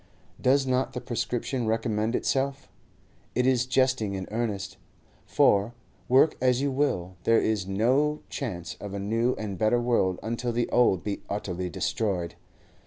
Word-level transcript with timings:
Does 0.41 0.65
not 0.65 0.93
the 0.93 0.99
prescription 0.99 1.67
recommend 1.67 2.15
itself? 2.15 2.67
It 3.35 3.45
is 3.45 3.67
jesting 3.67 4.15
in 4.15 4.27
earnest. 4.31 4.77
For, 5.27 5.75
work 6.09 6.35
as 6.41 6.59
you 6.59 6.71
will, 6.71 7.17
there 7.23 7.39
is 7.39 7.67
no 7.67 8.23
chance 8.27 8.73
of 8.81 8.95
a 8.95 8.99
new 8.99 9.35
and 9.35 9.59
better 9.59 9.79
world 9.79 10.19
until 10.23 10.53
the 10.53 10.67
old 10.69 11.03
be 11.03 11.21
utterly 11.29 11.69
destroyed. 11.69 12.33